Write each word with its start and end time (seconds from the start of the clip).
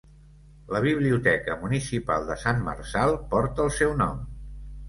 La 0.75 0.79
biblioteca 0.85 1.57
municipal 1.65 2.27
de 2.31 2.39
Sant 2.47 2.65
Marçal 2.71 3.15
porta 3.35 3.67
el 3.67 3.73
seu 3.81 3.95
nom. 4.05 4.27